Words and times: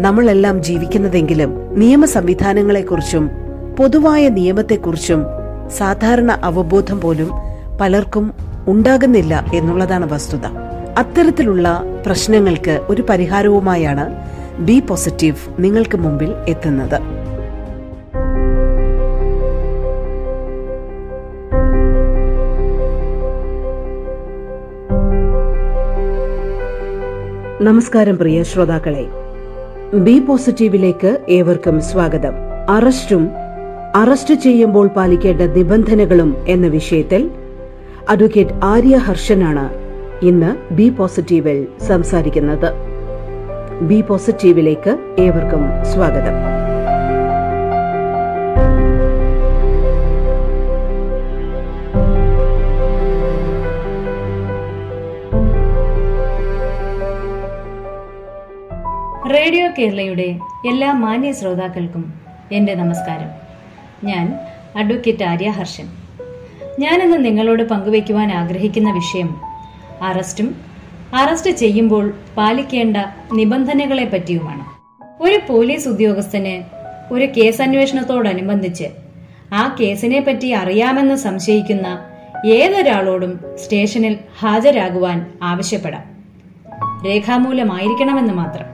നമ്മളെല്ലാം 0.00 0.62
ജീവിക്കുന്നതെങ്കിലും 0.62 1.78
നിയമ 1.78 2.04
സംവിധാനങ്ങളെക്കുറിച്ചും 2.04 3.30
പൊതുവായ 3.78 4.28
നിയമത്തെക്കുറിച്ചും 4.28 5.24
സാധാരണ 5.68 6.32
അവബോധം 6.32 7.00
പോലും 7.00 7.30
പലർക്കും 7.80 8.32
ഉണ്ടാകുന്നില്ല 8.68 9.44
എന്നുള്ളതാണ് 9.54 10.12
വസ്തുത. 10.12 10.46
അത്തരത്തിലുള്ള 10.98 11.82
പ്രശ്നങ്ങൾക്ക് 12.06 12.80
ഒരു 12.88 13.02
പരിഹാരവുമായാണ് 13.02 14.14
ബി 14.58 14.80
പോസിറ്റീവ് 14.80 15.36
നിങ്ങൾക്ക് 15.58 15.98
മുമ്പിൽ 15.98 16.34
എത്തുന്നത്. 16.48 17.00
നമസ്കാരം 27.62 28.18
പ്രിയ 28.18 28.42
ശ്രോതാക്കളെ. 28.42 29.23
ബി 29.94 30.20
പോസിറ്റീവിലേക്ക് 30.20 31.18
ഏവർക്കും 31.28 31.80
സ്വാഗതം. 31.80 32.34
അറസ്റ്റും 32.68 33.28
അറസ്റ്റ് 33.94 34.34
ചെയ്യുമ്പോൾ 34.34 34.86
പാലിക്കേണ്ട 34.86 35.40
നിബന്ധനകളും 35.40 36.36
എന്ന 36.48 36.66
വിഷയത്തിൽ 36.66 37.30
അഡ്വക്കേറ്റ് 38.08 38.52
ആര്യ 38.62 38.96
ഹർഷനാണ് 38.96 39.70
ഇന്ന് 40.24 40.74
ബി 40.74 40.90
പോസിറ്റീവിൽ 40.90 41.66
സംസാരിക്കുന്നത്. 41.86 42.72
ബി 43.82 44.00
പോസിറ്റീവിലേക്ക് 44.00 44.98
ഏവർക്കും 45.18 45.84
സ്വാഗതം. 45.84 46.63
റേഡിയോ 59.34 59.68
കേരളയുടെ 59.78 60.38
എല്ലാ 60.68 60.92
മാന്യ 60.92 61.32
ശ്രോതാക്കൾക്കും 61.32 62.14
എന്റെ 62.52 62.74
നമസ്കാരം. 62.74 63.28
ഞാൻ 64.06 64.38
അഡ്വക്കേറ്റ് 64.76 65.24
ആര്യ 65.24 65.50
ഹർഷൻ. 65.50 65.88
ഞാനിന്ന് 66.78 67.24
നിങ്ങളോട് 67.24 67.62
പങ്കുവയ്ക്കുവാൻ 67.62 68.32
ആഗ്രഹിക്കുന്ന 68.32 68.92
വിഷയം 68.92 69.40
അറസ്റ്റും 70.02 70.56
അറസ്റ്റ് 71.14 71.50
ചെയ്യുമ്പോൾ 71.50 72.14
പാലിക്കേണ്ട 72.36 72.96
നിബന്ധനകളെ 73.32 74.04
പറ്റിയുമാണ്. 74.04 74.64
ഒരു 75.22 75.40
പോലീസ് 75.48 75.88
ഉദ്യോഗസ്ഥന് 75.88 76.62
ഒരു 77.14 77.24
കേസ് 77.24 77.40
കേസന്വേഷണത്തോടനുബന്ധിച്ച് 77.40 78.84
ആ 79.52 79.76
കേസിനെ 79.80 80.20
പറ്റി 80.20 80.50
അറിയാമെന്ന് 80.50 81.14
സംശയിക്കുന്ന 81.14 82.04
ഏതൊരാളോടും 82.46 83.40
സ്റ്റേഷനിൽ 83.64 84.18
ഹാജരാകുവാൻ 84.38 85.32
ആവശ്യപ്പെടാം. 85.42 86.04
രേഖാമൂലമായിരിക്കണമെന്ന് 87.06 88.34
മാത്രം. 88.34 88.73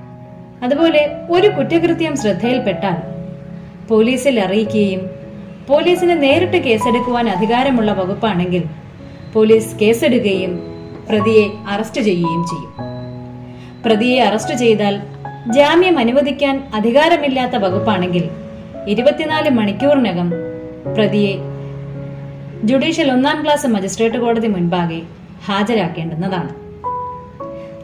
അതുപോലെ 0.62 1.02
ഒരു 1.30 1.48
കുറ്റകൃത്യം 1.48 2.16
ശ്രദ്ധയിൽപ്പെട്ടാൽ 2.16 2.96
പോലീസിൽ 3.88 4.40
അറിയിക്കുകയും 4.40 5.10
പോലീസിന് 5.68 6.22
നേരിട്ട് 6.22 6.56
കേസെടുക്കുവാൻ 6.56 7.28
അധികാരമുള്ള 7.28 7.92
വകുപ്പാണെങ്കിൽ 7.92 8.62
പോലീസ് 9.32 9.76
കേസെടുക്കുകയും 9.76 10.52
പ്രതിയെ 11.08 11.44
അറസ്റ്റ് 11.68 12.00
ചെയ്യുകയും 12.00 12.42
ചെയ്യും. 12.50 12.72
പ്രതിയെ 13.84 14.18
അറസ്റ്റ് 14.22 14.54
ചെയ്താൽ 14.54 14.94
ജാമ്യം 15.56 15.98
അനുവദിക്കാൻ 15.98 16.62
അധികാരമില്ലാത്ത 16.74 17.56
വകുപ്പാണെങ്കിൽ 17.56 18.24
ഇരുപത്തിനാല് 18.88 19.50
മണിക്കൂറിനകം 19.50 20.28
പ്രതിയെ 20.96 21.32
ജുഡീഷ്യൽ 22.64 23.12
ഒന്നാം 23.12 23.44
ക്ലാസ് 23.44 23.66
മജിസ്ട്രേറ്റ് 23.66 24.18
കോടതി 24.18 24.46
മുൻപാകെ 24.46 25.00
ഹാജരാക്കേണ്ടുന്നതാണ്. 25.48 26.52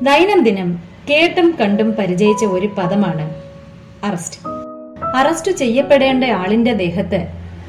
ദൈനംദിനം 0.02 0.95
കേട്ടും 1.10 1.54
കണ്ടും 1.60 1.92
പരിചയിച്ച 1.92 2.44
ഒരു 2.44 2.66
പദമാണ് 2.78 3.34
അറസ്റ്റ്. 4.04 4.38
അറസ്റ്റ് 5.16 5.50
ചെയ്യപ്പെടേണ്ട 5.50 6.24
ആളിന്റെ 6.24 6.72
ദേഹത്ത് 6.72 7.20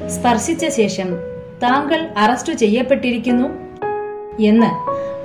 സ്പർശിച്ച 0.08 0.66
ശേഷം 0.68 1.16
താങ്കൾ 1.62 2.08
അറസ്റ്റ് 2.16 2.52
ചെയ്യപ്പെട്ടിരിക്കുന്നു 2.52 3.48
എന്ന് 4.42 4.70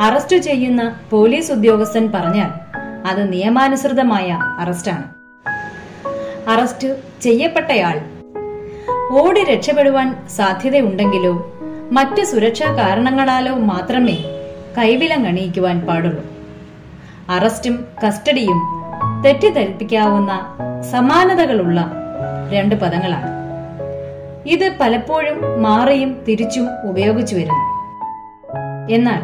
അറസ്റ്റ് 0.02 0.36
ചെയ്യുന്ന 0.36 1.00
പോലീസ് 1.10 1.52
ഉദ്യോഗസ്ഥൻ 1.52 2.12
പറഞ്ഞാൽ 2.12 2.52
അത് 3.08 3.34
നിയമാനുസൃതമായ 3.34 4.40
അറസ്റ്റാണ്. 4.60 5.04
അറസ്റ്റ് 6.50 6.88
ചെയ്യപ്പെട്ടയാൾ 7.22 8.02
ഓടി 9.12 9.44
രക്ഷപ്പെടുവാൻ 9.44 10.28
സാധ്യതയുണ്ടെങ്കിലോ 10.36 11.34
മറ്റ് 11.92 12.24
സുരക്ഷാ 12.24 12.76
കാരണങ്ങളാലോ 12.76 13.56
മാത്രമേ 13.56 14.18
കൈവിലങ്ങണിയിക്കുവാൻ 14.78 15.80
പാടുള്ളൂ. 15.80 16.33
അറസ്റ്റും 17.30 17.86
കസ്റ്റഡിയും 18.08 18.62
തെറ്റിദ്ധരിപ്പിക്കാവുന്ന 19.26 20.58
സമാനതകളുള്ള 20.92 21.92
രണ്ട് 22.52 22.76
പദങ്ങളാണ്. 22.76 23.28
ഇത് 24.50 24.72
പലപ്പോഴും 24.82 25.64
മാറിയും 25.64 26.24
തിരിച്ചും 26.28 26.68
ഉപയോഗിച്ചു 26.90 27.36
വരുന്നു. 27.36 27.84
എന്നാൽ 28.92 29.22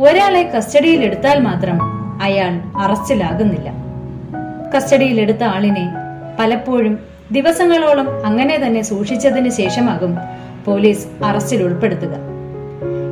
ഒരാളെ 0.00 0.42
കസ്റ്റഡിയിൽ 0.42 1.04
എടുത്താൽ 1.04 1.40
മാത്രം 1.40 1.78
അയാൾ 2.22 2.78
അറസ്റ്റിലാകുന്നില്ല. 2.78 3.70
കസ്റ്റഡിയിൽ 3.70 4.76
കസ്റ്റഡിയിലെടുത്ത 4.76 5.42
ആളിനെ 5.42 5.92
പലപ്പോഴും 6.40 6.98
ദിവസങ്ങളോളം 7.32 8.26
അങ്ങനെ 8.26 8.56
തന്നെ 8.56 8.82
സൂക്ഷിച്ചതിന് 8.82 9.50
ശേഷമാകും 9.50 10.18
പോലീസ് 10.64 11.24
അറസ്റ്റിൽ 11.24 11.62
ഉൾപ്പെടുത്തുക. 11.62 12.14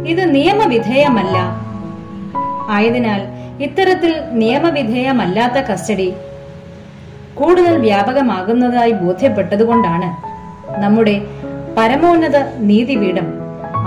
ഇത് 0.07 0.35
നിയമവിധേയമല്ല. 0.35 1.67
ആയതിനാൽ 2.71 3.36
ഇത്തരത്തിൽ 3.65 4.13
നിയമവിധേയമല്ലാത്ത 4.41 5.59
കസ്റ്റഡി 5.69 6.09
കൂടുതൽ 7.35 7.75
വ്യാപകമാകുന്നതായി 7.87 8.93
ബോധ്യപ്പെട്ടതുകൊണ്ടാണ് 9.03 10.09
നമ്മുടെ 10.83 11.15
പരമോന്നത 11.79 12.37
നീതിപീഠം 12.69 13.27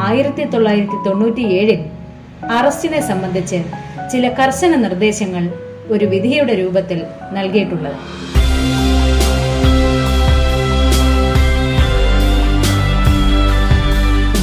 ആയിരത്തി 0.08 0.44
തൊള്ളായിരത്തി 0.44 0.98
തൊണ്ണൂറ്റിയേഴിൽ 1.06 1.80
അറസ്റ്റിനെ 2.58 3.02
സംബന്ധിച്ച് 3.02 3.60
ചില 4.12 4.28
കർശന 4.40 4.76
നിർദ്ദേശങ്ങൾ 4.76 5.44
ഒരു 5.94 6.06
വിധിയുടെ 6.06 6.54
രൂപത്തിൽ 6.62 7.00
നൽകിയിട്ടുള്ളത്. 7.32 7.98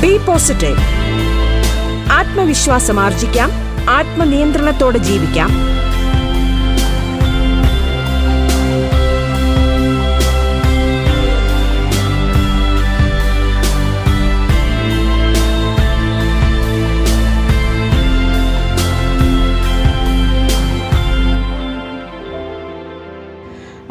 ബി 0.03 0.13
പോസിറ്റീവ് 0.27 0.83
ആത്മവിശ്വാസം 2.19 2.99
ആർജിക്കാം 3.01 3.51
ആത്മനിയന്ത്രണത്തോടെ 3.89 4.99
ജീവിക്കാം. 4.99 5.51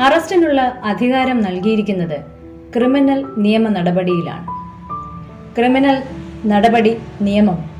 അറസ്റ്റിനുള്ള 0.01 0.61
അധികാരം 0.83 1.41
നൽകിയിരിക്കുന്നത് 1.41 2.19
ക്രിമിനൽ 2.75 3.25
നിയമ 3.37 3.69
നടപടിയിലാണ്. 3.69 4.47
ക്രിമിനൽ 5.55 6.03
നടപടി 6.45 6.97
നിയമം. 7.21 7.74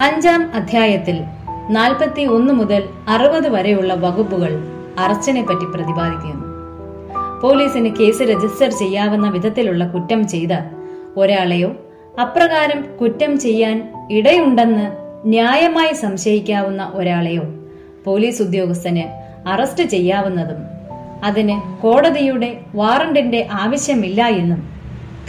അഞ്ചാം 0.00 0.50
അധ്യായത്തിൽ 0.54 1.22
നാൽപ്പത്തി 1.70 2.22
ഒന്ന് 2.26 2.54
മുതൽ 2.54 2.82
അറുപത് 3.08 3.48
വരെയുള്ള 3.48 3.94
വകുപ്പുകൾ 3.94 4.64
അറസ്റ്റിനെ 4.98 5.42
പറ്റി 5.42 5.64
പ്രതിപാദിക്കുന്നു. 5.64 6.46
പോലീസിന് 7.40 7.96
കേസ് 7.96 8.22
രജിസ്റ്റർ 8.22 8.70
ചെയ്യാവുന്ന 8.70 9.30
വിധത്തിലുള്ള 9.30 9.86
കുറ്റം 9.86 10.28
ചെയ്ത 10.28 10.52
ഒരാളെയോ 11.16 11.76
അപ്രകാരം 12.20 12.96
കുറ്റം 13.00 13.38
ചെയ്യാൻ 13.38 13.76
ഇടയുണ്ടെന്ന് 14.10 14.86
ന്യായമായി 15.28 15.92
സംശയിക്കാവുന്ന 15.92 16.90
ഒരാളെയോ 16.94 17.42
പോലീസ് 18.04 18.42
ഉദ്യോഗസ്ഥന് 18.42 19.04
അറസ്റ്റ് 19.48 19.82
ചെയ്യാവുന്നതും 19.84 20.60
അതിന് 21.24 21.82
കോടതിയുടെ 21.82 22.60
വാറണ്ടിന്റെ 22.74 23.48
ആവശ്യമില്ല 23.52 24.26
എന്നും 24.26 24.60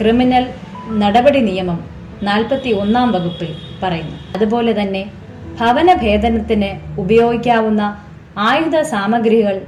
ക്രിമിനൽ 0.02 0.46
നടപടി 0.92 1.40
നിയമം 1.40 1.91
നാൽപ്പത്തി 2.24 2.70
ഒന്നാം 2.70 3.12
വകുപ്പിൽ 3.12 3.56
പറയുന്നു. 3.84 4.18
അതുപോലെ 4.36 4.82
തന്നെ 4.82 5.12
ഭവന 5.60 5.94
ഭേദനത്തിന് 5.94 7.00
ഉപയോഗിക്കാവുന്ന 7.00 8.02
ആയുധ 8.38 8.82
സാമഗ്രികൾ 8.82 9.62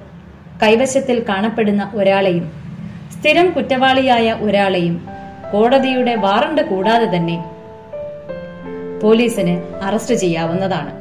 കൈവശത്തിൽ 0.63 1.25
കാണപ്പെടുന്ന 1.29 1.91
ഒരാളെയും 1.93 2.51
സ്ഥിരം 3.11 3.51
കുറ്റവാളിയായ 3.51 4.33
ഒരാളെയും 4.33 5.07
കോടതിയുടെ 5.51 6.15
വാറണ്ട് 6.15 6.61
കൂടാതെ 6.61 7.17
തന്നെ 7.17 7.45
പോലീസിന് 9.01 9.83
അറസ്റ്റ് 9.83 10.15
ചെയ്യാവുന്നതാണ്. 10.15 10.93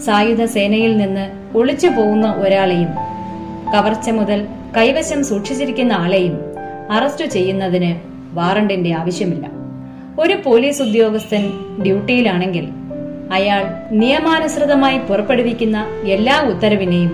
സായുധ 0.00 0.44
സേനയിൽ 0.44 0.96
നിന്ന് 0.96 1.56
ഒളിച്ചു 1.58 1.86
പോകുന്ന 1.86 2.32
ഒരാളെയും 2.32 2.88
കവർച്ച 3.74 4.10
മുതൽ 4.10 4.46
കൈവശം 4.76 5.24
സൂക്ഷിച്ചിരിക്കുന്ന 5.24 5.92
ആളെയും 5.92 6.40
അറസ്റ്റ് 6.90 7.24
ചെയ്യുന്നതിന് 7.24 8.00
വാറണ്ടിന്റെ 8.34 8.92
ആവശ്യമില്ല. 8.92 9.57
ഒരു 10.18 10.34
പോലീസ് 10.44 10.82
ഉദ്യോഗസ്ഥൻ 10.82 11.44
ഡ്യൂട്ടിയിലാണെങ്കിൽ 11.82 12.68
അയാൾ 13.30 13.62
നിയമാനുസൃതമായി 13.90 14.98
പുറപ്പെടുവിക്കുന്ന 14.98 15.78
എല്ലാ 16.04 16.40
ഉത്തരവിനെയും 16.42 17.12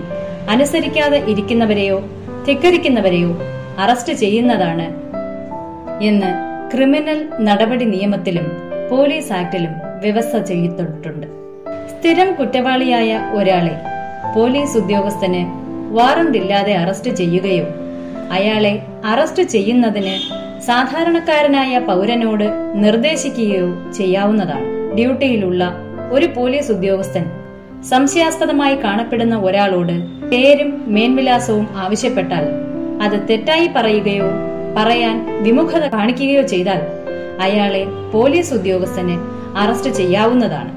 അനുസരിക്കാതെ 0.49 1.17
ഇരിക്കുന്നവരെയോ 1.27 2.03
ധിക്കരിക്കുന്നവരെയോ 2.45 3.31
അറസ്റ്റ് 3.77 4.13
ചെയ്യുന്നതാണ് 4.13 4.87
എന്ന് 6.01 6.29
ക്രിമിനൽ 6.71 7.27
നടപടി 7.39 7.85
നിയമത്തിലും 7.85 8.45
പോലീസ് 8.89 9.33
ആക്ടിലും 9.33 9.73
വ്യവസ്ഥ 9.99 10.37
ചെയ്തിട്ടുണ്ട്. 10.37 11.27
സ്ഥിരം 11.91 12.35
കുറ്റവാളിയായ 12.35 13.19
ഒരാളെ 13.33 13.75
പോലീസ് 14.35 14.77
ഉദ്യോഗസ്ഥന് 14.77 15.41
വാറണ്ടില്ലാതെ 15.95 16.73
അറസ്റ്റ് 16.75 17.11
ചെയ്യുകയോ 17.11 17.67
അയാളെ 18.31 18.73
അറസ്റ്റ് 19.05 19.43
ചെയ്യുന്നതിന് 19.43 20.15
സാധാരണക്കാരനായ 20.65 21.79
പൗരനോട് 21.79 22.45
നിർദ്ദേശിക്കുകയോ 22.75 23.91
ചെയ്യാവുന്നതാണ്. 23.91 24.95
ഡ്യൂട്ടിയിലുള്ള 24.95 25.63
ഒരു 26.11 26.25
പോലീസ് 26.35 26.71
ഉദ്യോഗസ്ഥൻ 26.71 27.25
സംശയാസ്പദമായി 27.83 28.75
കാണപ്പെടുന്ന 28.75 29.37
ഒരാളോട് 29.37 29.95
പേരും 30.31 30.83
മേൻവിലാസവും 30.87 31.67
ആവശ്യപ്പെട്ടാൽ 31.75 32.45
അത് 33.01 33.27
തെറ്റായി 33.29 33.69
പറയുകയോ 33.75 34.29
പറയാൻ 34.77 35.43
വിമുഖത 35.43 35.85
കാണിക്കുകയോ 35.87 36.41
ചെയ്താൽ 36.41 36.81
അയാളെ 37.41 37.83
പോലീസ് 38.13 38.53
ഉദ്യോഗസ്ഥന് 38.53 39.15
അറസ്റ്റ് 39.57 39.89
ചെയ്യാവുന്നതാണ്. 39.89 40.71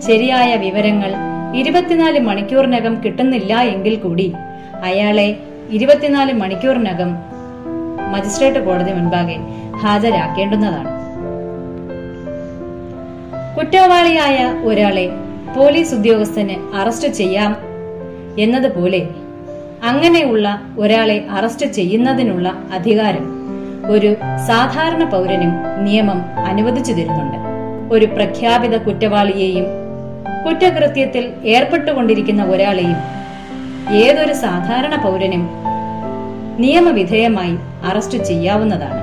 ശരിയായ 0.00 0.56
വിവരങ്ങൾ 0.56 1.12
ഇരുപത്തിനാല് 1.56 2.20
മണിക്കൂറിനകം 2.20 3.02
കിട്ടുന്നില്ല 3.04 3.60
എങ്കിൽ 3.60 3.96
കൂടി 3.96 4.34
അയാളെ 4.82 5.28
ഇരുപത്തിനാല് 5.70 6.32
മണിക്കൂറിനകം 6.32 7.29
മജിസ്ട്രേറ്റ് 8.10 8.66
കോടതി 8.66 8.92
മുൻപാകെ 8.92 9.36
ഹാജരാക്കേണ്ടുന്നതാണ്. 9.82 10.90
കുറ്റവാളിയായ 13.56 14.38
ഒരാളെ 14.64 15.06
പോലീസ് 15.56 15.94
ഉദ്യോഗസ്ഥന് 15.94 16.56
അറസ്റ്റ് 16.76 17.08
ചെയ്യാം 17.08 17.56
എന്നതുപോലെ 18.38 19.00
അങ്ങനെയുള്ള 19.84 20.46
ഒരാളെ 20.78 21.18
അറസ്റ്റ് 21.30 21.66
ചെയ്യുന്നതിനുള്ള 21.66 22.48
അധികാരം 22.74 23.26
ഒരു 23.90 24.10
സാധാരണ 24.46 25.04
പൗരനും 25.04 25.52
നിയമം 25.84 26.18
അനുവദിച്ചു 26.46 26.92
തരുന്നുണ്ട്. 26.92 27.38
ഒരു 27.94 28.06
പ്രഖ്യാപിത 28.06 28.76
കുറ്റവാളിയെയും 28.76 29.66
കുറ്റകൃത്യത്തിൽ 30.44 31.24
ഏർപ്പെട്ടുകൊണ്ടിരിക്കുന്ന 31.44 32.42
ഒരാളെയും 32.44 32.98
ഏതൊരു 33.94 34.32
സാധാരണ 34.32 34.94
പൗരനും 35.02 35.42
നിയമവിധേയമായി 36.60 37.54
അറസ്റ്റ് 37.84 38.18
ചെയ്യാവുന്നതാണ്. 38.24 39.00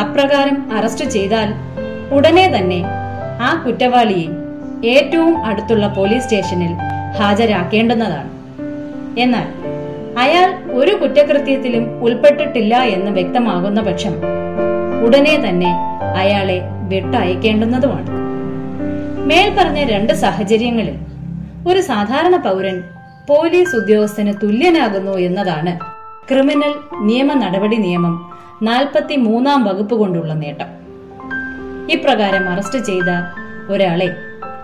അപ്രകാരം 0.00 0.56
അറസ്റ്റ് 0.78 1.04
ചെയ്താൽ 1.04 1.48
ഉടനെ 2.16 2.46
തന്നെ 2.56 2.80
ആ 3.40 3.62
കുറ്റവാളിയെ 3.66 4.26
ഏറ്റവും 4.92 5.44
അടുത്തുള്ള 5.44 5.86
പോലീസ് 5.88 6.24
സ്റ്റേഷനിൽ 6.24 6.72
ഹാജരാക്കേണ്ടുന്നതാണ്. 7.18 8.30
എന്നാൽ 9.18 9.48
അയാൾ 10.18 10.48
ഒരു 10.70 10.92
കുറ്റകൃത്യത്തിലും 10.96 11.84
ഉൾപ്പെട്ടിട്ടില്ല 12.02 12.74
എന്ന് 12.96 13.10
വ്യക്തമാകുന്ന 13.10 13.80
പക്ഷം 13.80 14.14
ഉടനെ 15.06 15.34
തന്നെ 15.48 15.72
അയാളെ 16.22 16.58
വിട്ടയക്കേണ്ടുന്നതുമാണ്. 16.92 18.10
മേൽപ്പറഞ്ഞ 19.30 19.80
രണ്ട് 19.84 20.12
സാഹചര്യങ്ങളിൽ 20.12 20.96
ഒരു 21.68 21.80
സാധാരണ 21.80 22.36
പൗരൻ 22.36 22.76
പോലീസ് 23.28 23.76
ഉദ്യോഗസ്ഥന് 23.76 24.32
തുല്യനാകുന്നു 24.42 25.14
എന്നതാണ് 25.18 25.95
ക്രിമിനൽ 26.30 26.74
നിയമ 27.00 27.32
നടപടി 27.32 27.76
നിയമം 27.76 28.38
നാൽപ്പത്തി 28.62 29.16
മൂന്നാം 29.16 29.64
വകുപ്പ് 29.64 29.94
കൊണ്ടുള്ള 29.94 30.32
നേട്ടം. 30.32 30.66
ഇപ്രകാരം 31.90 32.48
അറസ്റ്റ് 32.48 32.78
ചെയ്ത 32.78 33.10
ഒരാളെ 33.72 34.08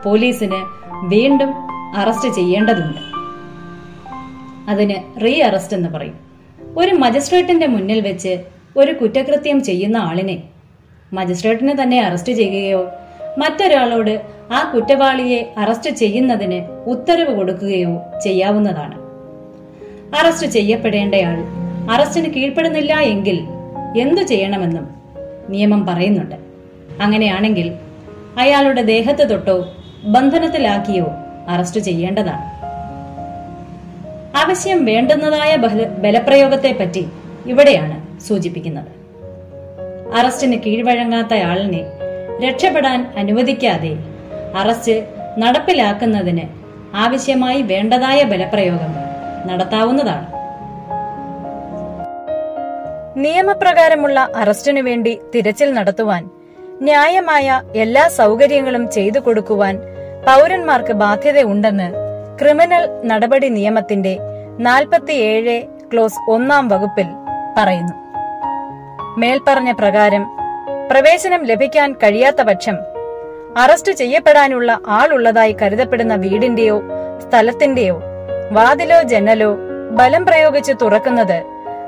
പോലീസിന് 0.05 0.65
വീണ്ടും 1.05 1.53
അറസ്റ്റ് 1.97 2.35
ചെയ്യേണ്ടതുണ്ട്. 2.35 2.99
അതിന് 4.71 5.25
റീ 5.25 5.41
അറസ്റ്റ് 5.41 5.77
എന്ന് 5.77 5.89
പറയും. 5.89 6.15
ഒരു 6.77 6.95
മജിസ്ട്രേറ്റിന്റെ 6.95 7.67
മുന്നിൽ 7.67 8.01
വെച്ച് 8.01 8.45
ഒരു 8.77 8.93
കുറ്റകൃത്യം 8.93 9.65
ചെയ്യുന്ന 9.65 9.97
ആളിനെ 9.97 10.43
മജിസ്ട്രേറ്റിനെ 11.13 11.83
തന്നെ 11.83 12.01
അറസ്റ്റ് 12.03 12.33
ചെയ്യുകയോ 12.33 12.89
മറ്റൊരാളോട് 13.39 14.23
ആ 14.53 14.73
കുറ്റവാളിയെ 14.75 15.55
അറസ്റ്റ് 15.59 15.91
ചെയ്യുന്നതിന് 15.91 16.89
ഉത്തരവ് 16.89 17.37
കൊടുക്കുകയോ 17.37 18.03
ചെയ്യാവുന്നതാണ്. 18.25 19.02
അറസ്റ്റ് 20.19 20.47
ചെയ്യപ്പെടേണ്ടയാൾ 20.47 21.45
അറസ്റ്റിന് 21.91 22.35
കീഴ്പ്പെടുന്നില്ല 22.35 23.01
എങ്കിൽ 23.01 23.39
എന്തു 23.99 24.23
ചെയ്യണമെന്നും 24.23 24.89
നിയമം 25.49 25.87
പറയുന്നുണ്ട്. 25.87 26.37
അങ്ങനെയാണെങ്കിൽ 27.01 27.73
അയാളുടെ 28.39 28.83
ദേഹത്ത് 28.83 29.31
തൊട്ടോ 29.31 29.69
ബന്ധനത്തിലാക്കിയോ 30.05 31.07
അറസ്റ്റ് 31.49 31.81
ചെയ്യേണ്ടതാണ്. 31.81 32.47
ആവശ്യം 34.37 34.85
വേണ്ടുന്നതായ 34.85 35.57
ബലപ്രയോഗത്തെ 35.99 36.77
പറ്റി 36.81 37.07
ഇവിടെയാണ് 37.47 38.21
സൂചിപ്പിക്കുന്നത്. 38.23 38.91
അറസ്റ്റിന് 40.19 40.57
കീഴ്വഴങ്ങാത്ത 40.67 41.35
ആളിനെ 41.35 41.83
രക്ഷപ്പെടാൻ 42.47 43.13
അനുവദിക്കാതെ 43.17 43.93
അറസ്റ്റ് 44.57 45.07
നടപ്പിലാക്കുന്നതിന് 45.39 46.43
ആവശ്യമായി 46.95 47.63
വേണ്ടതായ 47.63 48.23
ബലപ്രയോഗം 48.23 49.02
നടത്താവുന്നതാണ്. 49.47 50.43
നിയമപ്രകാരമുള്ള 53.17 54.29
അറസ്റ്റിനു 54.37 54.81
വേണ്ടി 54.81 55.21
തിരച്ചിൽ 55.35 55.73
നടത്തുവാൻ 55.73 56.31
ന്യായമായ 56.81 57.63
എല്ലാ 57.75 58.09
സൗകര്യങ്ങളും 58.09 58.91
ചെയ്തു 58.91 59.19
കൊടുക്കുവാൻ 59.19 59.79
പൗരന്മാർക്ക് 60.27 60.93
ബാധ്യതയുണ്ടെന്ന് 60.93 61.93
ക്രിമിനൽ 62.39 63.03
നടപടി 63.05 63.49
നിയമത്തിന്റെ 63.49 64.19
നാൽപ്പത്തിയേഴ് 64.59 65.63
ക്ലോസ് 65.93 66.31
ഒന്നാം 66.31 66.69
വകുപ്പിൽ 66.69 67.07
പറയുന്നു. 67.59 67.93
മേൽപ്പറഞ്ഞ 69.19 69.73
പ്രകാരം 69.73 70.27
പ്രവേശനം 70.91 71.45
ലഭിക്കാൻ 71.45 71.93
കഴിയാത്ത 71.93 72.43
പക്ഷം 72.43 72.77
അറസ്റ്റ് 73.57 73.93
ചെയ്യപ്പെടാനുള്ള 73.93 74.79
ആളുള്ളതായി 74.87 75.53
കരുതപ്പെടുന്ന 75.53 76.15
വീടിന്റെയോ 76.15 76.83
സ്ഥലത്തിന്റെയോ 77.29 78.12
വാതിലോ 78.53 79.03
ജനലോ 79.03 79.51
ബലം 79.91 80.27
പ്രയോഗിച്ച് 80.27 80.73
തുറക്കുന്നത് 80.83 81.39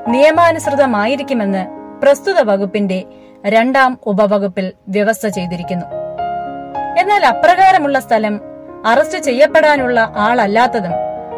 നിയമാനുസൃതമായിരിക്കുമെന്ന് 0.07 1.63
പ്രസ്തുത 2.01 2.39
വകുപ്പിന്റെ 2.41 2.99
രണ്ടാം 3.45 3.97
ഉപവകുപ്പിൽ 4.05 4.73
വ്യവസ്ഥ 4.87 5.27
ചെയ്തിരിക്കുന്നു. 5.27 5.85
എന്നാൽ 6.99 7.25
അപ്രകാരമുള്ള 7.25 7.99
സ്ഥലം 7.99 8.35
അറസ്റ്റ് 8.85 9.17
ചെയ്യപ്പെടാനുള്ള 9.17 10.13
ആളല്ലാത്തതും 10.15 10.93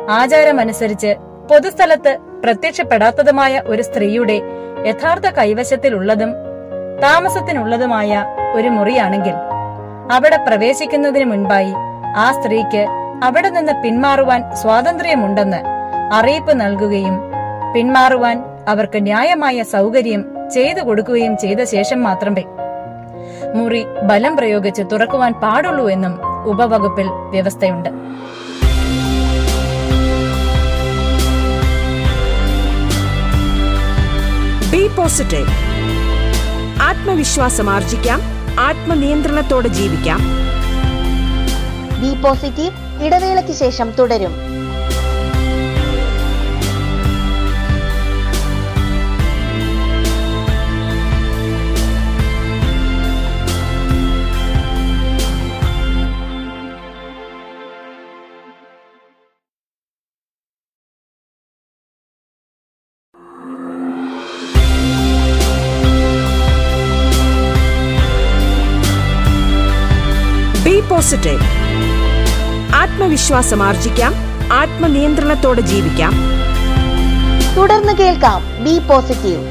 ആചാരമനുസരിച്ച് 0.10 1.12
പൊതുസ്ഥലത്ത് 1.50 2.14
പ്രത്യക്ഷപ്പെടാത്തതുമായ 2.44 3.62
ഒരു 3.66 3.84
സ്ത്രീയുടെ 3.84 4.38
യഥാർത്ഥ 4.88 5.28
കൈവശത്തിലുള്ളതും 5.30 6.32
താമസത്തിനുള്ളതുമായ 7.04 8.12
ഒരു 8.56 8.68
മുറിയാണെങ്കിൽ 8.68 9.36
അവിടെ 10.12 10.38
പ്രവേശിക്കുന്നതിന് 10.38 11.26
മുൻപായി 11.26 11.74
ആ 12.18 12.28
സ്ത്രീക്ക് 12.32 12.84
അവിടെ 13.24 13.50
നിന്ന് 13.50 13.74
പിന്മാറുവാൻ 13.84 14.56
സ്വാതന്ത്ര്യമുണ്ടെന്ന് 14.56 15.58
അറിയിപ്പ് 16.14 16.62
നൽകുകയും 16.62 17.20
പിന്മാറുവാൻ 17.74 18.44
അവർക്ക് 18.68 19.04
ന്യായമായ 19.04 19.64
സൗകര്യം 19.64 20.26
ചെയ്തു 20.54 20.82
കൊടുക്കുകയും 20.82 21.38
ചെയ്ത 21.38 21.64
ശേഷം 21.64 22.04
മാത്രമേ 22.04 22.46
മുറി 23.56 23.86
ബലം 24.04 24.38
പ്രയോഗിച്ച് 24.38 24.84
തുറക്കുവാൻ 24.92 25.34
പാടുള്ളൂ 25.34 25.90
എന്നും 25.90 26.20
ഉപവകുപ്പിൽ 26.46 27.08
വ്യവസ്ഥയുണ്ട്. 27.08 27.90
ബി 34.72 34.88
പോസിറ്റീവ് 34.88 35.54
ആത്മവിശ്വാസം 36.82 37.70
ആർജിക്കാം 37.70 38.22
ആത്മനിയന്ത്രണത്തോടെ 38.60 39.68
ജീവിക്കാം. 39.68 40.20
ബി 42.02 42.22
പോസിറ്റീവ് 42.22 42.87
ഇടവേളയ്ക്ക് 43.04 43.52
ശേഷം 43.52 43.92
തുടരും. 43.92 44.58
പോസിറ്റീവ് 70.90 71.67
ആത്മവിശ്വാസം 72.88 73.64
ആർജിക്കാം. 73.64 74.14
ആത്മനിയന്ത്രണത്തോടെ 74.54 75.62
ജീവിക്കാം. 75.62 76.14
തുടർന്ന് 77.58 77.94
കേൾക്കാം 77.94 78.64
ബി 78.64 78.80
പോസിറ്റീവ്. 78.80 79.44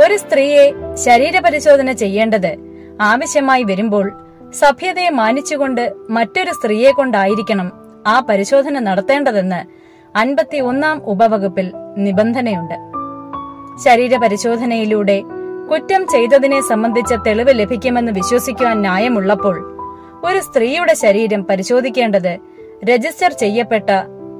ഒരു 0.00 0.16
സ്ത്രീയെ 0.16 0.72
ശരീരപരിശോധന 1.04 1.92
ചെയ്യേണ്ടത് 1.92 2.56
ആവശ്യമായി 3.00 3.62
വരുമ്പോൾ 3.62 4.12
സഭ്യതയെ 4.58 5.10
മാനിച്ചുകൊണ്ട് 5.10 5.92
മറ്റൊരു 6.10 6.50
സ്ത്രീയെ 6.50 6.90
കൊണ്ടായിരിക്കണം. 6.90 7.79
ആ 8.06 8.20
പരിശോധന 8.20 8.78
നടത്തേണ്ടതെന്ന് 8.78 9.90
അൻപത്തി 10.18 10.58
ഒന്നാം 10.58 11.02
ഉപവകുപ്പിൽ 11.04 11.72
നിബന്ധനയുണ്ട്. 11.96 12.74
ശരീരപരിശോധനയിലൂടെ 13.84 15.22
കുറ്റം 15.70 16.06
ചെയ്തതിനെ 16.06 16.60
സംബന്ധിച്ച 16.60 17.14
തെളിവ് 17.14 17.48
ലഭിക്കുമെന്ന് 17.50 18.12
വിശ്വസിക്കുവാൻ 18.12 18.80
ന്യായമുള്ളപ്പോൾ 18.80 19.76
ഒരു 20.24 20.40
സ്ത്രീയുടെ 20.40 20.94
ശരീരം 20.94 21.44
പരിശോധിക്കേണ്ടത് 21.44 22.38
രജിസ്റ്റർ 22.84 23.32
ചെയ്യപ്പെട്ട 23.32 23.90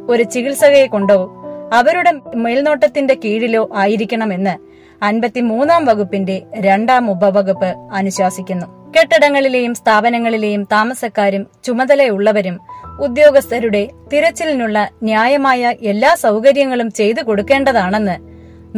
ഒരു 0.09 0.23
ചികിത്സകയെ 0.23 0.87
കൊണ്ടോ 0.87 1.37
അവരുടെ 1.73 2.13
മേൽനോട്ടത്തിന്റെ 2.35 3.15
കീഴിലോ 3.15 3.71
ആയിരിക്കണമെന്ന് 3.77 4.71
അൻപത്തിമൂന്നാം 5.05 5.85
വകുപ്പിന്റെ 5.85 6.43
രണ്ടാം 6.55 7.11
ഉപവകുപ്പ് 7.11 7.75
അനുശാസിക്കുന്നു. 7.95 8.67
കെട്ടിടങ്ങളിലെയും 8.99 9.75
സ്ഥാപനങ്ങളിലെയും 9.75 10.65
താമസക്കാരും 10.65 11.47
ചുമതലയുള്ളവരും 11.65 12.61
ഉദ്യോഗസ്ഥരുടെ 13.01 13.91
തിരച്ചിലിനുള്ള 14.13 14.89
ന്യായമായ 15.03 15.75
എല്ലാ 15.83 16.15
സൗകര്യങ്ങളും 16.15 16.91
ചെയ്തു 16.91 17.23
കൊടുക്കേണ്ടതാണെന്ന് 17.23 18.17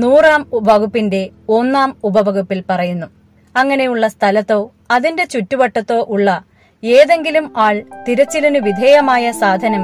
നൂറാം 0.00 0.46
വകുപ്പിന്റെ 0.52 1.30
ഒന്നാം 1.48 1.96
ഉപവകുപ്പിൽ 2.04 2.64
പറയുന്നു. 2.70 3.06
അങ്ങനെയുള്ള 3.56 4.08
സ്ഥലത്തോ 4.08 4.72
അതിന്റെ 4.90 5.24
ചുറ്റുവട്ടത്തോ 5.24 6.06
ഉള്ള 6.08 6.28
ഏതെങ്കിലും 6.82 7.52
ആൾ 7.56 7.74
തിരച്ചിലിനു 8.08 8.60
വിധേയമായ 8.60 9.32
സാധനം 9.32 9.82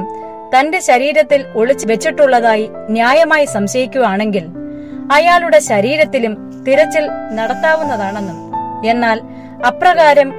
തന്റെ 0.55 0.79
ശരീരത്തിൽ 0.79 1.45
ഒളിച്ചു 1.55 1.85
വെച്ചിട്ടുള്ളതായി 1.87 2.69
ന്യായമായി 2.89 3.45
സംശയിക്കുകയാണെങ്കിൽ 3.45 4.45
അയാളുടെ 5.11 5.59
ശരീരത്തിലും 5.59 6.33
തിരച്ചിൽ 6.67 7.05
നടത്താവുന്നതാണെന്നും 7.31 8.37
എന്നാൽ 8.85 9.19
അപ്രകാരം 9.67 10.29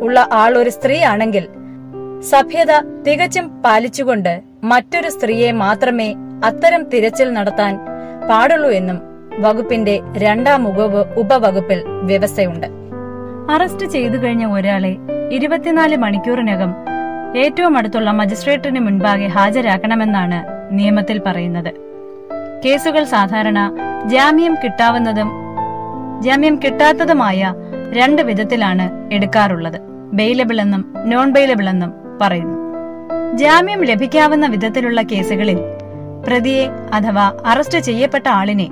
ഉള്ള 0.00 0.28
ആൾ 0.32 0.58
ഒരു 0.58 0.70
സ്ത്രീയാണെങ്കിൽ 0.70 1.44
സഭ്യത 2.30 2.72
തികച്ചും 3.06 3.62
പാലിച്ചുകൊണ്ട് 3.62 4.42
മറ്റൊരു 4.64 5.08
സ്ത്രീയെ 5.08 5.52
മാത്രമേ 5.52 6.14
അത്തരം 6.44 6.82
തിരച്ചിൽ 6.88 7.32
നടത്താൻ 7.32 7.78
പാടുള്ളൂ 8.30 8.70
എന്നും 8.70 9.00
വകുപ്പിന്റെ 9.40 10.00
രണ്ടാം 10.16 10.64
മുഖവ് 10.64 11.14
ഉപവകുപ്പിൽ 11.16 11.84
വ്യവസ്ഥയുണ്ട്. 11.86 12.66
അറസ്റ്റ് 13.50 13.86
ചെയ്തു 13.86 14.16
കഴിഞ്ഞ 14.16 14.46
ഒരാളെ 14.46 14.96
ഇരുപത്തിനാല് 15.32 15.96
മണിക്കൂറിനകം 15.96 16.74
ഏറ്റവും 17.36 17.76
അടുത്തുള്ള 17.76 18.10
മജിസ്ട്രേറ്റിന് 18.10 18.80
മുൻപാകെ 18.80 19.26
ഹാജരാക്കണമെന്നാണ് 19.26 20.38
നിയമത്തിൽ 20.78 21.20
പറയുന്നത്. 21.26 21.72
കേസുകൾ 22.64 23.04
സാധാരണ 23.04 23.70
ജാമ്യം 24.06 24.54
കിട്ടാവുന്നതും 24.64 25.30
ജാമ്യം 26.22 26.60
കിട്ടാത്തതുമായ 26.64 27.54
രണ്ട് 27.92 28.22
വിധത്തിലാണ് 28.22 29.14
എടുക്കാറുള്ളത്. 29.14 29.78
ബെയിലബിൾ 30.12 30.60
എന്നും 30.60 30.94
നോൺ 31.04 31.32
ബെയിലബിൾ 31.32 31.68
എന്നും 31.68 32.03
പറയുന്നു. 32.20 32.74
ജാമ്യം 33.36 33.84
ലഭിക്കാവുന്ന 33.84 34.46
വിധത്തിലുള്ള 34.46 35.02
കേസുകളിൽ 35.02 35.58
പ്രതിയെ 36.26 36.66
അഥവാ 36.92 37.32
അറസ്റ്റ് 37.46 37.78
ചെയ്യപ്പെട്ട 37.78 38.28
ആളിനെ 38.28 38.68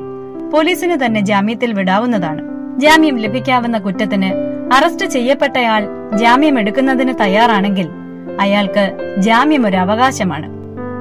പോലീസിന് 0.53 1.05
തന്നെ 1.05 1.21
ജാമ്യത്തിൽ 1.21 1.73
വിടാവുന്നതാണ്. 1.73 2.43
ജാമ്യം 2.81 3.17
ലഭിക്കാവുന്ന 3.17 3.79
കുറ്റത്തിന് 3.79 4.33
അറസ്റ്റ് 4.75 5.07
ചെയ്യപ്പെട്ടയാൾ 5.07 5.89
ജാമ്യം 6.17 6.59
എടുക്കുന്നതിന് 6.59 7.15
തയ്യാറാണെങ്കിൽ 7.21 7.89
അയാൾക്ക് 8.41 9.15
ജാമ്യം 9.19 9.67
ഒരു 9.67 9.77
അവകാശമാണ്. 9.77 10.49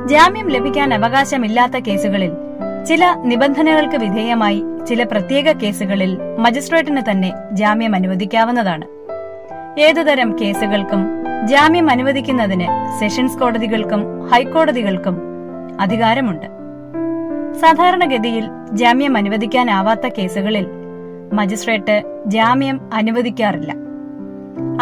ജാമ്യം 0.07 0.47
ലഭിക്കാൻ 0.47 0.93
അവകാശമില്ലാത്ത 0.93 1.73
കേസുകളിൽ 1.73 2.31
ചില 2.85 3.15
നിബന്ധനകൾക്ക് 3.25 3.97
വിധേയമായി 3.97 4.63
ചില 4.87 5.03
പ്രത്യേക 5.03 5.51
കേസുകളിൽ 5.51 6.17
മജിസ്ട്രേറ്റിന് 6.39 7.01
തന്നെ 7.11 7.33
ജാമ്യം 7.51 7.95
അനുവദിക്കാവുന്നതാണ്. 7.95 8.85
ഏതുതരം 9.79 10.35
കേസുകൾക്കും 10.41 11.20
ജാമ്യം 11.45 11.89
അനുവദിക്കുന്നതിന് 11.89 12.99
സെഷൻസ് 12.99 13.37
കോടതികൾക്കും 13.37 14.27
ഹൈക്കോടതികൾക്കും 14.27 15.21
അധികാരമുണ്ട്. 15.79 16.45
സാധാരണഗതിയിൽ 17.59 18.49
ജാമ്യം 18.71 19.17
അനുവദിക്കാനാവാത്ത 19.17 20.07
കേസുകളിൽ 20.17 20.67
മജിസ്ട്രേറ്റ് 21.33 22.03
ജാമ്യം 22.25 22.89
അനുവദിക്കാറില്ല. 22.93 23.71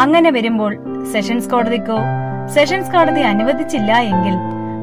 അങ്ങനെ 0.00 0.30
വരുമ്പോൾ 0.30 0.76
സെഷൻസ് 1.12 1.50
കോടതിക്കോ 1.50 1.98
സെഷൻസ് 2.46 2.92
കോടതി 2.92 3.20
അനുവദിച്ചില്ല 3.20 3.98
എങ്കിൽ 3.98 4.34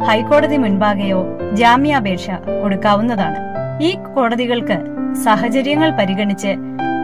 ഹൈക്കോടതി 0.05 0.57
മുൻപാകെയോ 0.57 1.25
ജാമ്യാപേക്ഷ 1.53 2.31
കൊടുക്കാവുന്നതാണ്. 2.63 3.37
ഈ 3.83 3.97
കോടതികൾക്ക് 4.15 4.77
സാഹചര്യങ്ങൾ 5.23 5.91
പരിഗണിച്ച് 5.91 6.55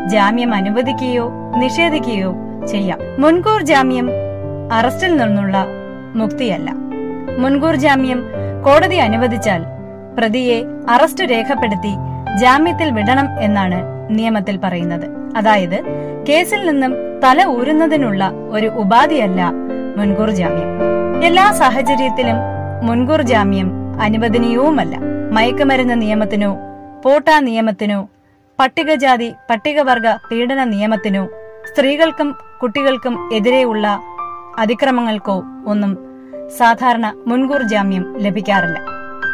ജാമ്യം 0.07 0.53
അനുവദിക്കുകയോ 0.53 1.31
നിഷേധിക്കുകയോ 1.57 2.35
ചെയ്യാം. 2.67 2.99
മുൻകൂർ 3.19 3.61
ജാമ്യം 3.61 4.09
അറസ്റ്റിൽ 4.71 5.15
നിന്നുള്ള 5.15 5.65
മുക്തിയല്ല. 6.15 6.69
മുൻകൂർ 7.37 7.75
ജാമ്യം 7.75 8.23
കോടതി 8.65 8.95
അനുവദിച്ചാൽ 8.95 9.63
പ്രതിയെ 10.17 10.63
അറസ്റ്റ് 10.89 11.23
രേഖപ്പെടുത്തി 11.23 11.93
ജാമ്യത്തിൽ 12.37 12.91
വിടണം 12.91 13.27
എന്നാണ് 13.39 13.79
നിയമത്തിൽ 14.09 14.57
പറയുന്നത്. 14.57 15.37
അതായത് 15.37 15.79
കേസിൽ 16.29 16.69
നിന്നും 16.69 16.95
തല 17.23 17.45
ഊരുന്നതിനുള്ള 17.45 18.31
ഒരു 18.49 18.67
ഉപാധിയല്ല 18.67 19.51
മുൻകൂർ 19.97 20.29
ജാമ്യം. 20.29 20.69
എല്ലാ 21.23 21.51
സാഹചര്യത്തിലും 21.51 22.35
മുൻകൂർ 22.83 23.21
ജാമ്യം 23.21 23.99
അനുവദനീയവുമല്ല. 24.01 24.95
മയക്കുമരുന്ന് 25.31 26.01
നിയമത്തിനോ 26.01 26.57
പോട്ടാ 27.05 27.39
നിയമത്തിനോ 27.39 28.07
പട്ടികജാതി 28.59 29.33
പട്ടികവർഗ 29.49 30.07
പീഡന 30.31 30.63
നിയമത്തിനോ 30.63 31.27
സ്ത്രീകൾക്കും 31.69 32.35
കുട്ടികൾക്കും 32.61 33.33
എതിരെയുള്ള 33.33 33.99
അതിക്രമങ്ങൾക്കോ 34.59 35.43
ഒന്നും 35.67 35.97
സാധാരണ 36.57 37.23
മുൻകൂർ 37.27 37.61
ജാമ്യം 37.63 38.17
ലഭിക്കാറില്ല. 38.17 38.79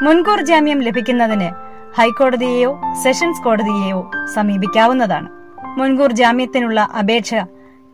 മുൻകൂർ 0.04 0.42
ജാമ്യം 0.42 0.82
ലഭിക്കുന്നതിന് 0.82 1.50
ഹൈക്കോടതിയെയോ 1.98 2.82
സെഷൻസ് 3.04 3.44
കോടതിയെയോ 3.44 4.12
സമീപിക്കാവുന്നതാണ്. 4.34 5.30
മുൻകൂർ 5.80 6.12
ജാമ്യത്തിനുള്ള 6.12 6.80
അപേക്ഷ 6.82 7.34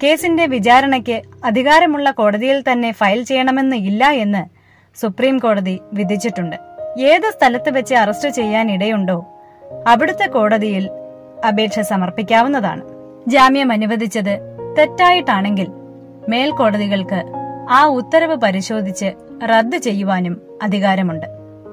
കേസിന്റെ 0.04 0.46
വിചാരണയ്ക്ക് 0.46 1.22
അധികാരമുള്ള 1.46 2.12
കോടതിയിൽ 2.12 2.64
തന്നെ 2.72 2.92
ഫയൽ 2.92 3.24
ചെയ്യണമെന്ന് 3.24 3.76
ഇല്ല 3.76 4.06
എന്ന് 4.06 4.46
സുപ്രീം 5.00 5.40
കോടതി 5.40 5.80
വിധിച്ചിട്ടുണ്ട്. 5.94 6.56
ഏത് 7.00 7.32
സ്ഥലത്ത് 7.32 7.70
വെച്ച് 7.70 7.96
അറസ്റ്റ് 7.96 8.30
ചെയ്യാൻ 8.30 8.72
ഇടയുണ്ടോ 8.72 9.26
അവിടുത്തെ 9.88 10.26
കോടതിയിൽ 10.26 10.90
അപേക്ഷ 11.48 11.80
സമർപ്പിക്കാവുന്നതാണ്. 11.80 12.82
ജാമ്യം 13.28 13.72
അനുവദിച്ചത് 13.72 14.40
തെറ്റായിട്ടാണെങ്കിൽ 14.78 15.68
മേൽക്കോടതികൾക്ക് 16.30 17.24
ആ 17.70 17.86
ഉത്തരവ് 17.86 18.36
പരിശോധിച്ച് 18.36 19.14
റദ്ദ് 19.44 19.78
ചെയ്യുവാനും 19.78 20.42
അധികാരമുണ്ട്. 20.64 21.26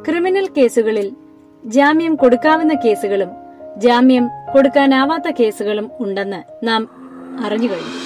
ക്രിമിനൽ 0.05 0.49
കേസുകളിൽ 0.57 1.17
ജാമ്യം 1.65 2.15
കൊടുക്കാവുന്ന 2.15 2.75
കേസുകളും 2.75 3.29
ജാമ്യം 3.77 4.31
കൊടുക്കാനാവാത്ത 4.55 5.31
കേസുകളും 5.41 5.91
ഉണ്ടെന്ന് 6.01 6.67
നാം 6.67 6.89
അറിഞ്ഞു 7.45 7.69
കഴിഞ്ഞു. 7.69 8.03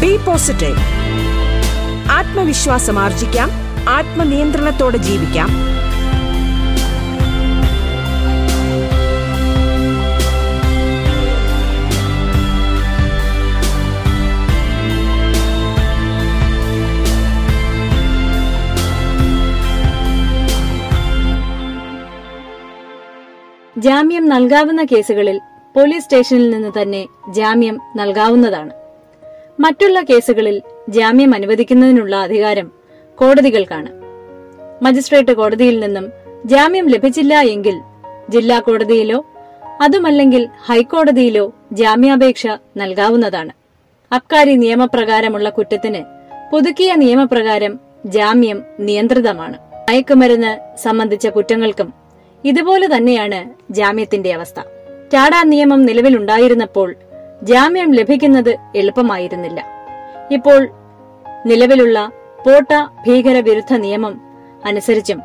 Be 0.00 0.24
positive. 0.24 0.76
ആത്മവിശ്വാസം 2.10 2.98
ആർജിക്കാം 2.98 3.50
ആത്മനിയന്ത്രണത്തോടെ 3.88 4.96
ജീവിക്കാം. 4.96 5.75
ജാമ്യം 23.78 24.28
നൽകാവുന്ന 24.28 24.84
കേസുകളിൽ 24.84 25.40
പോലീസ് 25.76 26.04
സ്റ്റേഷനിൽ 26.04 26.50
നിന്ന് 26.50 26.82
തന്നെ 26.82 27.06
ജാമ്യം 27.30 27.80
നൽകാവുന്നതാണ്. 27.96 28.70
മറ്റുള്ള 29.60 30.02
കേസുകളിൽ 30.02 30.62
ജാമ്യം 30.88 31.34
അനുവദിക്കുന്നതിനുള്ള 31.34 32.16
അധികാരം 32.16 32.72
കോടതികൾക്കാണ്. 33.18 33.90
മജിസ്ട്രേറ്റ് 34.84 35.32
കോടതിയിൽ 35.32 35.80
നിന്നും 35.80 36.12
ജാമ്യം 36.44 36.88
ലഭിച്ചില്ല 36.88 37.40
എങ്കിൽ 37.40 37.80
ജില്ലാ 38.30 38.60
കോടതിയിലോ 38.60 39.26
അതുമല്ലെങ്കിൽ 39.80 40.48
ഹൈക്കോടതിയിലോ 40.64 41.52
ജാമ്യാപേക്ഷ 41.72 42.46
നൽകാവുന്നതാണ്. 42.76 43.50
അബ്കാരി 44.12 44.56
നിയമപ്രകാരമുള്ള 44.56 45.50
കുറ്റത്തിന് 45.50 46.04
പുതുക്കിയ 46.52 46.94
നിയമപ്രകാരം 46.94 47.80
ജാമ്യം 48.06 48.64
നിയന്ത്രിതമാണ്. 48.80 49.58
മയക്കുമരുന്ന് 49.90 50.76
സംബന്ധിച്ച 50.78 51.26
കുറ്റങ്ങൾക്കും 51.26 52.05
ഇതുപോലെ 52.44 52.96
തന്നെയാണ് 52.96 53.72
ജാമ്യത്തിന്റെ 53.72 54.32
അവസ്ഥ. 54.32 54.60
ടാഡ 55.14 55.30
നിയമം 55.42 55.86
നിലവിലുണ്ടായിരുന്നപ്പോൾ 55.86 56.94
ജാമ്യം 57.42 57.92
ലഭിക്കുന്നത് 57.92 58.56
എളുപ്പമായിരുന്നില്ല. 58.76 59.64
ഇപ്പോൾ 60.32 60.68
നിലവിലുള്ള 61.46 62.12
പോട്ട 62.46 62.84
ഭീകരവിരുദ്ധ 63.06 63.74
നിയമം 63.74 64.20
അനുസരിച്ചും 64.64 65.22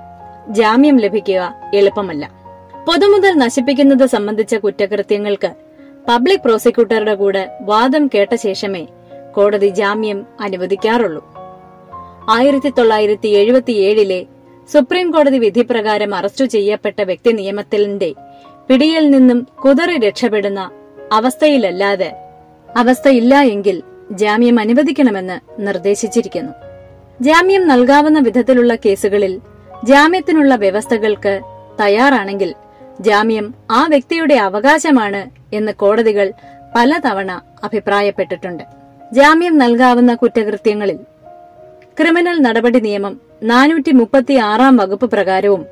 ജാമ്യം 0.50 0.98
ലഭിക്കുക 0.98 1.54
എളുപ്പമല്ല. 1.74 2.32
പൊതുമുതൽ 2.88 3.34
നശിപ്പിക്കുന്നത് 3.34 4.06
സംബന്ധിച്ച 4.08 4.56
കുറ്റകൃത്യങ്ങൾക്ക് 4.56 5.52
പബ്ലിക് 6.08 6.40
പ്രോസിക്യൂട്ടറുടെ 6.40 7.16
കൂടെ 7.16 7.58
വാദം 7.62 8.08
കേട്ട 8.08 8.36
ശേഷമേ 8.36 8.88
കോടതി 9.36 9.68
ജാമ്യം 9.68 10.26
അനുവദിക്കാറുള്ളൂ. 10.42 11.34
ആയിരത്തി 12.30 12.70
തൊള്ളായിരത്തി 12.70 13.28
എഴുപത്തിയേഴിലെ 13.28 14.26
സുപ്രീം 14.74 15.12
കോടതി 15.12 15.40
വിധി 15.40 15.62
പ്രകാരം 15.62 16.16
അറസ്റ്റു 16.16 16.46
ചെയ്യപ്പെട്ട 16.46 17.02
വ്യക്തി 17.02 17.32
നിയമത്തിന്റെ 17.32 18.14
പിടിയിൽ 18.70 19.10
നിന്നും 19.10 19.48
കുതറി 19.66 20.00
രക്ഷപ്പെടുന്ന 20.00 20.72
അവസ്ഥയിലല്ലാതെ 21.12 22.12
അവസ്ഥയില്ല 22.78 23.42
എങ്കിൽ 23.42 23.84
ജാമ്യം 24.12 24.60
അനുവദിക്കണമെന്ന് 24.60 25.62
നിർദ്ദേശിച്ചിരിക്കുന്നു. 25.68 26.52
ജാമ്യം 27.22 27.68
നൽകാവുന്ന 27.68 28.20
വിധത്തിലുള്ള 28.20 28.76
കേസുകളിൽ 28.76 29.42
ജാമ്യത്തിനുള്ള 29.84 30.56
വ്യവസ്ഥകൾക്ക് 30.56 31.42
തയ്യാറാണെങ്കിൽ 31.82 32.54
ജാമ്യം 33.02 33.54
ആ 33.72 33.88
വ്യക്തിയുടെ 33.88 34.36
അവകാശമാണ് 34.36 35.22
എന്ന് 35.54 35.72
കോടതികൾ 35.72 36.34
പലതവണ 36.76 37.42
അഭിപ്രായപ്പെട്ടിട്ടുണ്ട്. 37.64 38.64
ജാമ്യം 39.14 39.58
നൽകാവുന്ന 39.58 40.16
കുറ്റകൃത്യങ്ങളിൽ 40.16 41.00
ക്രിമിനൽ 42.02 42.38
നടപടി 42.38 42.80
നിയമം 42.80 43.22
നാനൂറ്റി 43.44 43.92
മുപ്പത്തി 43.92 44.34
ആറാം 44.34 44.78
വകുപ്പ് 44.78 45.12
പ്രകാരവും 45.12 45.66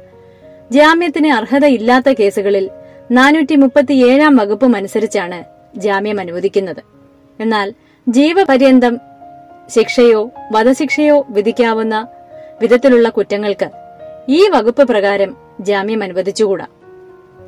ജാമ്യത്തിന് 0.72 1.28
അർഹതയില്ലാത്ത 1.28 2.10
കേസുകളിൽ 2.10 2.70
നാനൂറ്റി 3.12 3.56
മുപ്പത്തിയേഴാം 3.56 4.36
വകുപ്പും 4.36 4.76
അനുസരിച്ചാണ് 4.76 5.44
ജാമ്യം 5.76 6.20
അനുവദിക്കുന്നത്. 6.20 6.84
എന്നാൽ 7.40 7.74
ജീവപര്യന്തം 8.10 9.00
ശിക്ഷയോ 9.70 10.32
വധശിക്ഷയോ 10.52 11.26
വിധിക്കാവുന്ന 11.30 12.08
വിധത്തിലുള്ള 12.62 13.10
കുറ്റങ്ങൾക്ക് 13.10 13.70
ഈ 14.30 14.50
വകുപ്പ് 14.50 14.84
പ്രകാരം 14.84 15.38
ജാമ്യം 15.60 16.04
അനുവദിച്ചുകൂടാ. 16.04 16.68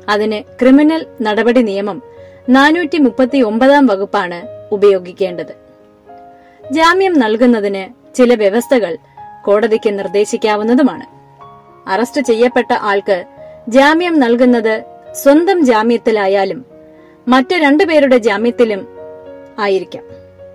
അതിന് 0.08 0.42
ക്രിമിനൽ 0.60 1.06
നടപടി 1.22 1.62
നിയമം 1.62 2.02
നാനൂറ്റി 2.48 2.98
മുപ്പത്തി 2.98 3.40
ഒമ്പതാം 3.40 3.86
വകുപ്പാണ് 3.86 4.42
ഉപയോഗിക്കേണ്ടത്. 4.74 5.54
ജാമ്യം 6.70 7.18
നൽകുന്നതിന് 7.18 8.01
ചില 8.14 8.34
വ്യവസ്ഥകൾ 8.34 8.96
കോടതിക്ക് 9.44 9.98
നിർദ്ദേശിക്കാവുന്നതുമാണ്. 9.98 11.06
അറസ്റ്റ് 11.90 12.20
ചെയ്യപ്പെട്ട 12.20 12.72
ആൾക്ക് 12.72 13.24
ജാമ്യം 13.68 14.20
നൽകുന്നത് 14.20 14.82
സ്വന്തം 15.12 15.64
ജാമ്യത്തിലായാലും 15.64 16.64
മറ്റു 17.28 17.54
രണ്ടുപേരുടെ 17.54 18.18
ജാമ്യത്തിലും 18.18 18.88
ആയിരിക്കാം. 19.58 20.04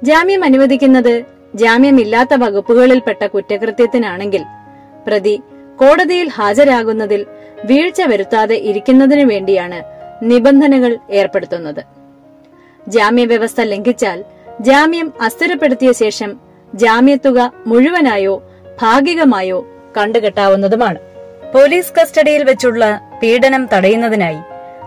ജാമ്യം 0.04 0.43
അനുവദിക്കുന്നത് 0.43 1.26
ജാമ്യമില്ലാത്ത 1.56 2.34
വകുപ്പുകളിൽപ്പെട്ട 2.34 3.26
കുറ്റകൃത്യത്തിനാണെങ്കിൽ 3.26 4.43
പ്രതി 5.08 5.41
കോടതിയിൽ 5.80 6.28
ഹാജരാകുന്നതിൽ 6.28 7.26
വീഴ്ച 7.65 8.02
വരുത്താതെ 8.02 8.56
ഇരിക്കുന്നതിനു 8.56 9.26
വേണ്ടിയാണ് 9.26 9.84
നിബന്ധനകൾ 10.24 10.98
ഏർപ്പെടുത്തുന്നത്. 11.12 11.84
ജാമ്യവ്യവസ്ഥ 12.88 13.62
ലംഘിച്ചാൽ 13.62 14.26
ജാമ്യം 14.62 15.13
അസ്ഥിരപ്പെടുത്തിയ 15.22 15.91
ശേഷം 15.91 16.46
ജാമ്യത്തുക 16.78 17.52
മുഴുവനായോ 17.68 18.44
ഭാഗികമായോ 18.82 19.68
കണ്ടുകെട്ടാവുന്നതുമാണ്. 19.98 21.00
പോലീസ് 21.54 21.94
കസ്റ്റഡിയിൽ 21.94 22.44
വെച്ചുള്ള 22.44 23.02
പീഡനം 23.24 23.70
തടയുന്നതിനായി 23.74 24.40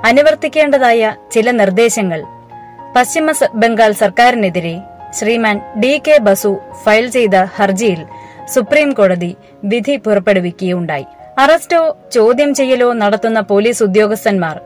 അനുവർത്തിക്കേണ്ടതായ 0.05 1.15
ചില 1.33 1.51
നിർദ്ദേശങ്ങൾ 1.51 2.23
പശ്ചിമ 2.97 3.33
ബംഗാൾ 3.55 3.93
സർക്കാരിനെതിരെ 3.93 4.81
Shriman 5.11 5.61
D 5.81 6.03
K 6.09 6.19
Basu 6.19 6.59
file 6.85 7.07
ചെയ്ത 7.09 7.37
ഹർജിയിൽ 7.57 8.07
സുപ്രീം 8.55 8.93
കോടതി 8.93 9.37
വിധി 9.65 9.97
പുറപ്പെടുവിക്കുകയുണ്ടായി. 9.97 11.07
അറസ്റ്റോ 11.39 11.97
ചോദ്യം 12.13 12.55
ചെയ്യലോ 12.55 12.93
നടത്തുന്ന 12.93 13.41
പോലീസ് 13.41 13.83
ഉദ്യോഗസ്ഥന്മാർ 13.83 14.61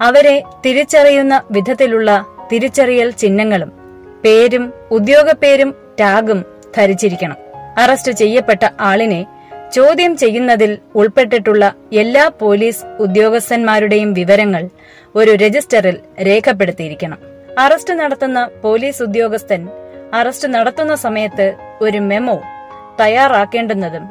അവരെ 0.00 0.42
തിരിച്ചറിയുന്ന 0.66 1.42
വിധത്തിലുള്ള 1.50 2.24
തിരിച്ചറിയൽ 2.52 3.10
ചിഹ്നങ്ങളും 3.10 3.72
പേരും 4.24 4.72
ഉദ്യോഗപ്പേരും 4.90 5.74
ടാഗും 6.00 6.57
ധരിച്ചിരിക്കണം. 6.76 7.36
അറസ്റ്റ് 7.78 8.12
ചെയ്യപ്പെട്ട 8.12 8.68
ആളിനെ 8.80 9.26
ചോദ്യം 9.74 10.16
ചെയ്യുന്നതിൽ 10.16 10.78
ഉൾപ്പെട്ടിട്ടുള്ള 10.94 11.72
എല്ലാ 11.92 12.30
പോലീസ് 12.40 12.84
ഉദ്യോഗസ്ഥന്മാരുടെയും 13.00 14.12
വിവരങ്ങൾ 14.12 14.68
ഒരു 15.14 15.30
രജിസ്റ്ററിൽ 15.30 15.98
രേഖപ്പെടുത്തിയിരിക്കണം. 16.22 17.18
അറസ്റ്റ് 17.58 17.94
നടത്തുന്ന 17.94 18.50
പോലീസ് 18.64 19.02
ഉദ്യോഗസ്ഥൻ 19.02 19.68
അറസ്റ്റ് 20.14 20.54
നടത്തുന്ന 20.54 20.94
സമയത്ത് 20.94 21.54
ഒരു 21.80 21.98
മെമ്മോ 21.98 22.42
തയ്യാറാക്കേണ്ടുന്നതും 23.00 24.08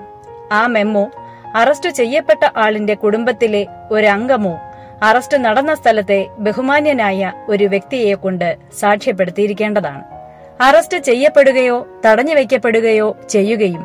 ആ 0.52 0.67
മെമ്മോ 0.67 1.12
അറസ്റ്റ് 1.56 1.89
ചെയ്യപ്പെട്ട 1.89 2.50
ആളിന്റെ 2.58 2.93
കുടുംബത്തിലെ 2.93 3.67
ഒരു 3.91 4.06
അംഗമോ 4.06 4.60
അറസ്റ്റ് 5.02 5.46
നടന്ന 5.46 5.76
സ്ഥലത്തെ 5.76 6.28
ബഹുമാന്യനായ 6.39 7.32
ഒരു 7.48 7.63
വ്യക്തിയെ 7.63 8.13
കൊണ്ട് 8.13 8.58
സാക്ഷ്യപ്പെടുത്തിയിരിക്കേണ്ടതാണ്. 8.80 10.16
അറസ്റ്റ് 10.62 10.98
ചെയ്യപ്പെടുകയോ 10.98 11.88
തടഞ്ഞു 12.06 12.36
വയ്ക്കപ്പെടുകയോ 12.36 13.17
ചെയ്യുകയും 13.30 13.84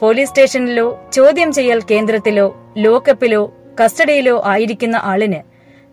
പോലീസ് 0.00 0.28
സ്റ്റേഷനിലോ 0.28 1.10
ചോദ്യം 1.12 1.52
ചെയ്യൽ 1.52 1.80
കേന്ദ്രത്തിലോ 1.90 2.72
ലോക്കപ്പിലോ 2.76 3.52
കസ്റ്റഡിയിലോ 3.80 4.42
ആയിരിക്കുന്ന 4.44 4.96
ആളിന് 4.96 5.40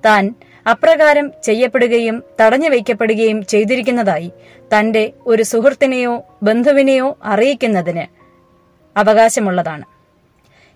താൻ 0.05 0.35
അപ്രകാരം 0.69 1.31
ചെയ്യപ്പെടുകയും 1.43 2.23
തടഞ്ഞു 2.41 2.69
വയ്ക്കപ്പെടുകയും 2.69 3.45
ചെയ്തിരിക്കുന്നതായി 3.45 4.31
തന്റെ 4.75 5.13
ഒരു 5.25 5.43
സുഹൃത്തിനെയോ 5.43 6.23
ബന്ധുവിനെയോ 6.43 7.17
അറിയിക്കുന്നതിന് 7.23 8.05
അവകാശമുള്ളതാണ്. 8.97 9.85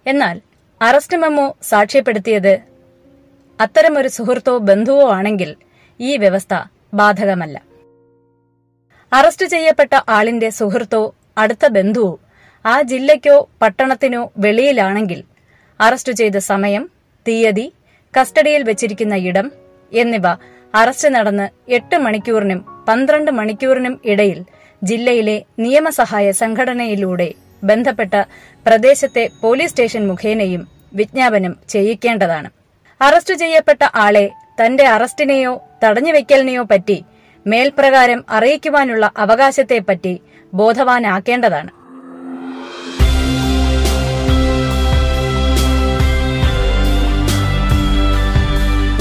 എന്നാൽ 0.05 0.41
അറസ്റ്റ് 0.81 1.17
മെമ്മോ 1.17 1.55
സാക്ഷ്യപ്പെടുത്തിയത് 1.63 2.53
അത്തരമൊരു 3.59 4.07
സുഹൃത്തോ 4.07 4.57
ബന്ധുവോ 4.57 5.11
ആണെങ്കിൽ 5.11 5.55
ഈ 5.99 6.17
വ്യവസ്ഥ 6.17 6.53
ബാധകമല്ല. 6.93 7.61
അറസ്റ്റ് 9.11 9.45
ചെയ്യപ്പെട്ട 9.45 9.93
ആളിന്റെ 10.09 10.49
സുഹൃത്തോ 10.49 11.15
അടുത്ത 11.37 11.65
ബന്ധുവോ 11.67 12.19
ആ 12.65 12.81
ജില്ലയ്ക്കോ 12.81 13.49
പട്ടണത്തിനോ 13.61 14.31
വെളിയിലാണെങ്കിൽ 14.37 15.23
അറസ്റ്റ് 15.79 16.11
ചെയ്ത 16.11 16.37
സമയം 16.37 16.83
തീയതി 17.27 17.73
കസ്റ്റഡിയിൽ 18.13 18.63
വെച്ചിരിക്കുന്ന 18.63 19.15
ഇടം 19.15 19.51
എന്നിവ 19.91 20.27
അറസ്റ്റ് 20.73 21.09
നടന്ന് 21.09 21.71
എട്ട് 21.71 21.97
മണിക്കൂറിനും 21.97 22.65
പന്ത്രണ്ട് 22.87 23.31
മണിക്കൂറിനും 23.31 24.01
ഇടയിൽ 24.05 24.39
ജില്ലയിലെ 24.83 25.45
നിയമസഹായ 25.59 26.31
സംഘടനയിലൂടെ 26.31 27.33
ബന്ധപ്പെട്ട 27.63 28.15
പ്രദേശത്തെ 28.65 29.29
പോലീസ് 29.41 29.69
സ്റ്റേഷൻ 29.69 30.07
മുഖേനയും 30.07 30.67
വിജ്ഞാപനം 30.93 31.57
ചെയ്യിക്കേണ്ടതാണ്. 31.69 32.49
അറസ്റ്റ് 33.01 33.33
ചെയ്യപ്പെട്ട 33.33 33.83
ആളെ 33.95 34.25
തന്റെ 34.61 34.85
അറസ്റ്റിനെയോ 34.87 35.53
തടഞ്ഞുവെക്കലിനെയോ 35.83 36.63
പറ്റി 36.63 36.97
മേൽപ്രകാരം 37.47 38.25
അറിയിക്കുവാനുള്ള 38.29 39.11
അവകാശത്തെപ്പറ്റി 39.17 40.21
ബോധവാനാക്കേണ്ടതാണ്. 40.53 41.69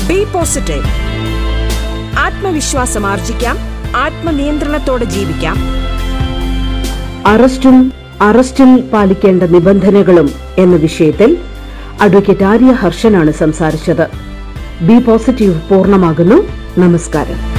ബി 0.09 0.25
പോസിറ്റീവ് 0.25 0.83
ആത്മവിശ്വാസം 2.19 3.07
ആർജിക്കാം. 3.07 3.59
ആത്മനിയന്ത്രണത്തോടെ 3.97 5.05
ജീവിക്കാം. 5.05 5.57
അറസ്റ്റും 7.27 7.93
അറസ്റ്റിൽ 8.21 8.81
പാലിക്കേണ്ട 8.81 9.43
നിബന്ധനകളും 9.43 10.31
എന്ന 10.59 10.77
വിഷയത്തിൽ 10.77 11.37
അഡ്വക്കേറ്റ് 12.01 12.45
ആര്യ 12.45 12.73
ഹർഷനാണ് 12.73 13.31
സംസാരിച്ചത്. 13.31 14.09
ബി 14.85 14.99
പോസിറ്റീവ് 14.99 15.61
പൂർണമാകുന്നു. 15.69 16.37
നമസ്കാരം. 16.79 17.54